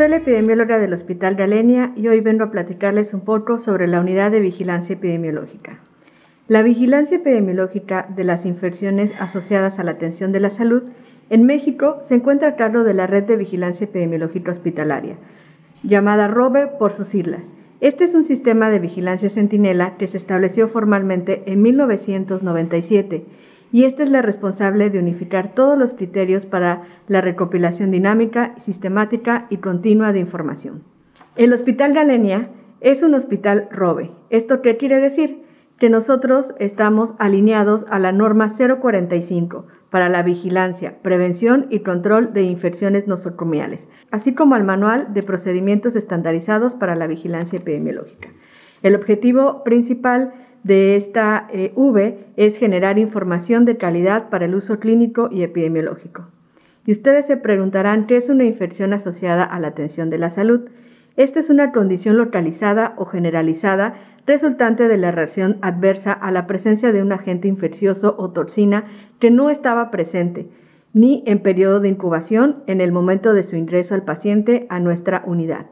Soy 0.00 0.08
la 0.08 0.16
epidemióloga 0.16 0.78
del 0.78 0.94
Hospital 0.94 1.34
Galenia 1.34 1.92
y 1.94 2.08
hoy 2.08 2.22
vengo 2.22 2.44
a 2.44 2.50
platicarles 2.50 3.12
un 3.12 3.20
poco 3.20 3.58
sobre 3.58 3.86
la 3.86 4.00
unidad 4.00 4.30
de 4.30 4.40
vigilancia 4.40 4.94
epidemiológica. 4.94 5.80
La 6.48 6.62
vigilancia 6.62 7.18
epidemiológica 7.18 8.08
de 8.08 8.24
las 8.24 8.46
infecciones 8.46 9.12
asociadas 9.20 9.78
a 9.78 9.84
la 9.84 9.90
atención 9.90 10.32
de 10.32 10.40
la 10.40 10.48
salud 10.48 10.84
en 11.28 11.44
México 11.44 11.98
se 12.00 12.14
encuentra 12.14 12.48
a 12.48 12.56
cargo 12.56 12.82
de 12.82 12.94
la 12.94 13.06
Red 13.06 13.24
de 13.24 13.36
Vigilancia 13.36 13.84
Epidemiológica 13.84 14.52
Hospitalaria, 14.52 15.18
llamada 15.82 16.28
ROBE 16.28 16.68
por 16.78 16.92
sus 16.92 17.08
siglas. 17.08 17.52
Este 17.82 18.04
es 18.04 18.14
un 18.14 18.24
sistema 18.24 18.70
de 18.70 18.78
vigilancia 18.78 19.28
centinela 19.28 19.98
que 19.98 20.06
se 20.06 20.16
estableció 20.16 20.68
formalmente 20.68 21.42
en 21.44 21.60
1997 21.60 23.26
y 23.72 23.84
esta 23.84 24.02
es 24.02 24.10
la 24.10 24.22
responsable 24.22 24.90
de 24.90 24.98
unificar 24.98 25.54
todos 25.54 25.78
los 25.78 25.94
criterios 25.94 26.46
para 26.46 26.82
la 27.08 27.20
recopilación 27.20 27.90
dinámica, 27.90 28.54
sistemática 28.58 29.46
y 29.50 29.58
continua 29.58 30.12
de 30.12 30.20
información. 30.20 30.82
El 31.36 31.52
Hospital 31.52 31.94
Galenia 31.94 32.50
es 32.80 33.02
un 33.02 33.14
hospital 33.14 33.68
ROBE. 33.70 34.10
¿Esto 34.30 34.62
qué 34.62 34.76
quiere 34.76 35.00
decir? 35.00 35.42
que 35.80 35.88
nosotros 35.88 36.54
estamos 36.58 37.14
alineados 37.18 37.86
a 37.88 37.98
la 37.98 38.12
norma 38.12 38.52
045 38.54 39.66
para 39.88 40.10
la 40.10 40.22
vigilancia, 40.22 40.98
prevención 41.00 41.66
y 41.70 41.80
control 41.80 42.34
de 42.34 42.42
infecciones 42.42 43.06
nosocomiales, 43.06 43.88
así 44.10 44.34
como 44.34 44.54
al 44.54 44.62
manual 44.62 45.14
de 45.14 45.22
procedimientos 45.22 45.96
estandarizados 45.96 46.74
para 46.74 46.96
la 46.96 47.06
vigilancia 47.06 47.58
epidemiológica. 47.58 48.28
El 48.82 48.94
objetivo 48.94 49.64
principal 49.64 50.34
de 50.62 50.96
esta 50.96 51.48
eh, 51.52 51.72
V 51.76 52.18
es 52.36 52.56
generar 52.56 52.98
información 52.98 53.64
de 53.64 53.76
calidad 53.76 54.28
para 54.28 54.44
el 54.44 54.54
uso 54.54 54.78
clínico 54.78 55.28
y 55.30 55.42
epidemiológico. 55.42 56.28
Y 56.86 56.92
ustedes 56.92 57.26
se 57.26 57.36
preguntarán 57.36 58.06
qué 58.06 58.16
es 58.16 58.28
una 58.28 58.44
infección 58.44 58.92
asociada 58.92 59.44
a 59.44 59.60
la 59.60 59.68
atención 59.68 60.10
de 60.10 60.18
la 60.18 60.30
salud. 60.30 60.68
Esto 61.16 61.38
es 61.38 61.50
una 61.50 61.72
condición 61.72 62.16
localizada 62.16 62.94
o 62.96 63.04
generalizada 63.04 63.94
resultante 64.26 64.88
de 64.88 64.96
la 64.96 65.10
reacción 65.10 65.58
adversa 65.60 66.12
a 66.12 66.30
la 66.30 66.46
presencia 66.46 66.92
de 66.92 67.02
un 67.02 67.12
agente 67.12 67.48
infeccioso 67.48 68.14
o 68.18 68.30
toxina 68.30 68.84
que 69.18 69.30
no 69.30 69.50
estaba 69.50 69.90
presente, 69.90 70.48
ni 70.92 71.22
en 71.26 71.40
periodo 71.40 71.80
de 71.80 71.88
incubación 71.88 72.62
en 72.66 72.80
el 72.80 72.92
momento 72.92 73.32
de 73.32 73.42
su 73.42 73.56
ingreso 73.56 73.94
al 73.94 74.04
paciente 74.04 74.66
a 74.68 74.80
nuestra 74.80 75.22
unidad, 75.26 75.66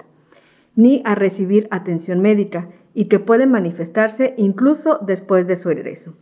ni 0.79 1.03
a 1.05 1.17
recibir 1.17 1.67
atención 1.73 2.21
médica 2.21 2.69
y 2.95 3.07
que 3.07 3.19
puede 3.19 3.49
manifestarse 3.49 4.35
incluso 4.37 5.01
después 5.05 5.49
de 5.49 5.57
su 5.57 5.73
ingreso. 5.73 6.15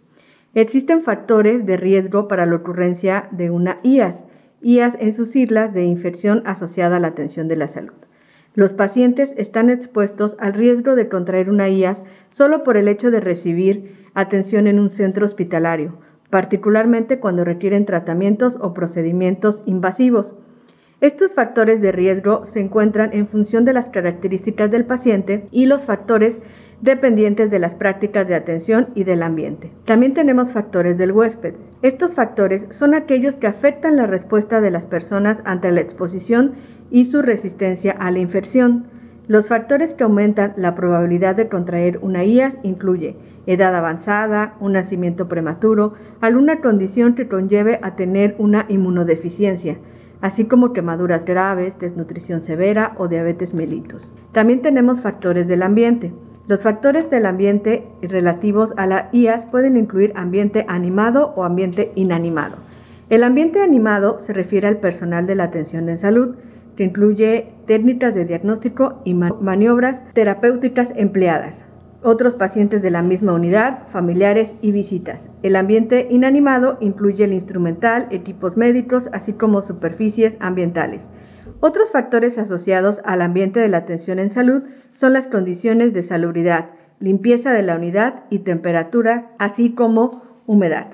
Existen 0.54 1.02
factores 1.02 1.66
de 1.66 1.76
riesgo 1.76 2.26
para 2.26 2.46
la 2.46 2.56
ocurrencia 2.56 3.28
de 3.32 3.50
una 3.50 3.80
IAS, 3.82 4.24
IAS 4.62 4.96
en 4.98 5.12
sus 5.12 5.30
siglas 5.30 5.74
de 5.74 5.84
infección 5.84 6.42
asociada 6.46 6.96
a 6.96 7.00
la 7.00 7.08
atención 7.08 7.48
de 7.48 7.56
la 7.56 7.68
salud. 7.68 7.92
Los 8.54 8.72
pacientes 8.72 9.34
están 9.36 9.68
expuestos 9.68 10.38
al 10.40 10.54
riesgo 10.54 10.94
de 10.94 11.10
contraer 11.10 11.50
una 11.50 11.68
IAS 11.68 12.02
solo 12.30 12.64
por 12.64 12.78
el 12.78 12.88
hecho 12.88 13.10
de 13.10 13.20
recibir 13.20 14.06
atención 14.14 14.68
en 14.68 14.78
un 14.78 14.88
centro 14.88 15.26
hospitalario, 15.26 15.98
particularmente 16.30 17.20
cuando 17.20 17.44
requieren 17.44 17.84
tratamientos 17.84 18.56
o 18.62 18.72
procedimientos 18.72 19.62
invasivos. 19.66 20.34
Estos 21.02 21.34
factores 21.34 21.82
de 21.82 21.92
riesgo 21.92 22.46
se 22.46 22.58
encuentran 22.58 23.10
en 23.12 23.26
función 23.26 23.66
de 23.66 23.74
las 23.74 23.90
características 23.90 24.70
del 24.70 24.86
paciente 24.86 25.46
y 25.50 25.66
los 25.66 25.84
factores 25.84 26.40
dependientes 26.80 27.50
de 27.50 27.58
las 27.58 27.74
prácticas 27.74 28.26
de 28.26 28.34
atención 28.34 28.88
y 28.94 29.04
del 29.04 29.22
ambiente. 29.22 29.70
También 29.84 30.14
tenemos 30.14 30.52
factores 30.52 30.96
del 30.96 31.12
huésped. 31.12 31.54
Estos 31.82 32.14
factores 32.14 32.66
son 32.70 32.94
aquellos 32.94 33.34
que 33.34 33.46
afectan 33.46 33.96
la 33.96 34.06
respuesta 34.06 34.62
de 34.62 34.70
las 34.70 34.86
personas 34.86 35.42
ante 35.44 35.70
la 35.70 35.82
exposición 35.82 36.54
y 36.90 37.04
su 37.04 37.20
resistencia 37.20 37.92
a 37.92 38.10
la 38.10 38.20
infección. 38.20 38.86
Los 39.28 39.48
factores 39.48 39.92
que 39.92 40.04
aumentan 40.04 40.54
la 40.56 40.74
probabilidad 40.74 41.36
de 41.36 41.48
contraer 41.48 41.98
una 42.00 42.24
IAS 42.24 42.56
incluye 42.62 43.16
edad 43.46 43.74
avanzada, 43.74 44.54
un 44.60 44.72
nacimiento 44.72 45.28
prematuro, 45.28 45.92
alguna 46.22 46.62
condición 46.62 47.14
que 47.14 47.28
conlleve 47.28 47.80
a 47.82 47.96
tener 47.96 48.34
una 48.38 48.64
inmunodeficiencia, 48.68 49.76
así 50.20 50.46
como 50.46 50.72
quemaduras 50.72 51.24
graves, 51.24 51.78
desnutrición 51.78 52.40
severa 52.40 52.94
o 52.98 53.08
diabetes 53.08 53.54
mellitus. 53.54 54.10
También 54.32 54.62
tenemos 54.62 55.00
factores 55.00 55.48
del 55.48 55.62
ambiente. 55.62 56.12
Los 56.48 56.62
factores 56.62 57.10
del 57.10 57.26
ambiente 57.26 57.88
relativos 58.02 58.72
a 58.76 58.86
la 58.86 59.08
IAS 59.12 59.46
pueden 59.46 59.76
incluir 59.76 60.12
ambiente 60.14 60.64
animado 60.68 61.32
o 61.36 61.44
ambiente 61.44 61.92
inanimado. 61.94 62.56
El 63.08 63.24
ambiente 63.24 63.60
animado 63.60 64.18
se 64.18 64.32
refiere 64.32 64.66
al 64.66 64.78
personal 64.78 65.26
de 65.26 65.34
la 65.34 65.44
atención 65.44 65.88
en 65.88 65.98
salud, 65.98 66.36
que 66.76 66.84
incluye 66.84 67.52
técnicas 67.66 68.14
de 68.14 68.24
diagnóstico 68.24 69.00
y 69.04 69.14
maniobras 69.14 70.02
terapéuticas 70.12 70.92
empleadas. 70.96 71.66
Otros 72.08 72.36
pacientes 72.36 72.82
de 72.82 72.92
la 72.92 73.02
misma 73.02 73.32
unidad, 73.32 73.88
familiares 73.88 74.54
y 74.62 74.70
visitas. 74.70 75.28
El 75.42 75.56
ambiente 75.56 76.06
inanimado 76.08 76.78
incluye 76.80 77.24
el 77.24 77.32
instrumental, 77.32 78.06
equipos 78.12 78.56
médicos, 78.56 79.10
así 79.12 79.32
como 79.32 79.60
superficies 79.60 80.36
ambientales. 80.38 81.10
Otros 81.58 81.90
factores 81.90 82.38
asociados 82.38 83.00
al 83.04 83.22
ambiente 83.22 83.58
de 83.58 83.66
la 83.66 83.78
atención 83.78 84.20
en 84.20 84.30
salud 84.30 84.62
son 84.92 85.14
las 85.14 85.26
condiciones 85.26 85.92
de 85.92 86.04
salubridad, 86.04 86.70
limpieza 87.00 87.52
de 87.52 87.64
la 87.64 87.74
unidad 87.74 88.22
y 88.30 88.38
temperatura, 88.38 89.32
así 89.40 89.74
como 89.74 90.22
humedad. 90.46 90.92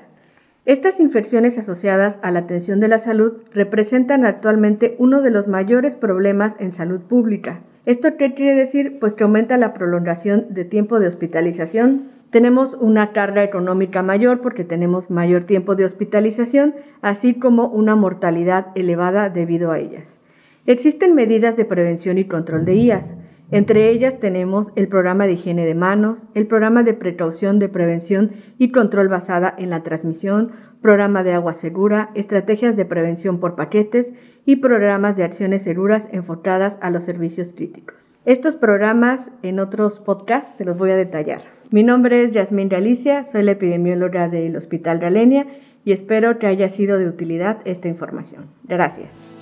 Estas 0.65 1.01
infecciones 1.01 1.59
asociadas 1.59 2.19
a 2.23 2.31
la 2.31 2.41
atención 2.41 2.79
de 2.79 2.87
la 2.87 3.01
salud 3.01 3.33
representan 3.53 4.25
actualmente 4.25 4.95
uno 4.99 5.21
de 5.21 5.31
los 5.33 5.49
mayores 5.49 5.97
problemas 5.97 6.55
en 6.61 6.73
salud 6.73 7.01
pública. 7.01 7.63
¿Esto 7.85 8.17
qué 8.17 8.33
quiere 8.35 8.55
decir? 8.55 9.01
Pues 9.01 9.15
que 9.15 9.25
aumenta 9.25 9.57
la 9.57 9.75
prolongación 9.75 10.47
de 10.51 10.65
tiempo 10.65 11.01
de 11.01 11.09
hospitalización. 11.09 12.11
Tenemos 12.31 12.75
una 12.81 13.11
carga 13.11 13.43
económica 13.43 14.05
mayor 14.05 14.41
porque 14.41 14.63
tenemos 14.63 15.11
mayor 15.11 15.45
tiempo 15.45 15.75
de 15.75 15.85
hospitalización, 15.85 16.77
así 17.01 17.35
como 17.35 17.67
una 17.67 17.97
mortalidad 17.97 18.69
elevada 18.77 19.31
debido 19.31 19.73
a 19.73 19.81
ellas. 19.81 20.21
Existen 20.67 21.17
medidas 21.17 21.57
de 21.57 21.65
prevención 21.65 22.19
y 22.19 22.25
control 22.27 22.65
de 22.65 22.77
IAS. 22.77 23.13
Entre 23.53 23.91
ellas 23.91 24.19
tenemos 24.19 24.73
el 24.77 24.89
programa 24.89 25.27
de 25.27 25.35
higiene 25.35 25.67
de 25.67 25.75
manos, 25.75 26.27
el 26.35 26.47
programa 26.47 26.83
de 26.83 26.95
precaución 26.95 27.59
de 27.59 27.69
prevención 27.69 28.31
y 28.57 28.73
control 28.73 29.09
basada 29.09 29.55
en 29.59 29.69
la 29.69 29.83
transmisión, 29.83 30.53
programa 30.81 31.23
de 31.23 31.35
agua 31.35 31.53
segura, 31.53 32.11
estrategias 32.15 32.77
de 32.77 32.87
prevención 32.87 33.41
por 33.41 33.55
paquetes 33.55 34.11
y 34.47 34.57
programas 34.57 35.19
de 35.19 35.25
acciones 35.25 35.63
seguras 35.63 36.09
enfocadas 36.13 36.79
a 36.81 36.89
los 36.89 37.05
servicios 37.05 37.53
críticos. 37.53 38.17
Estos 38.25 38.57
programas 38.57 39.31
en 39.43 39.61
otros 39.61 39.99
podcasts 39.99 40.57
se 40.57 40.65
los 40.65 40.79
voy 40.79 40.91
a 40.91 40.97
detallar. 40.97 41.43
Mi 41.71 41.83
nombre 41.83 42.23
es 42.23 42.31
Yasmín 42.33 42.71
Galicia, 42.71 43.23
soy 43.25 43.43
la 43.43 43.53
epidemióloga 43.53 44.31
del 44.31 44.57
Hospital 44.57 44.99
Galenia 44.99 45.47
y 45.85 45.93
espero 45.93 46.39
que 46.39 46.47
haya 46.47 46.71
sido 46.71 46.99
de 46.99 47.07
utilidad 47.07 47.59
esta 47.67 47.89
información. 47.89 48.47
Gracias. 48.65 49.42